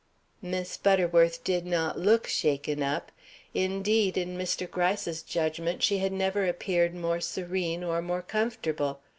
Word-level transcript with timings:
Miss 0.41 0.77
Butterworth 0.77 1.43
did 1.43 1.63
not 1.63 1.99
look 1.99 2.25
shaken 2.25 2.81
up. 2.81 3.11
Indeed, 3.53 4.17
in 4.17 4.35
Mr. 4.35 4.67
Gryce's 4.67 5.21
judgment, 5.21 5.83
she 5.83 5.99
had 5.99 6.11
never 6.11 6.47
appeared 6.47 6.95
more 6.95 7.21
serene 7.21 7.83
or 7.83 8.01
more 8.01 8.23
comfortable. 8.23 8.99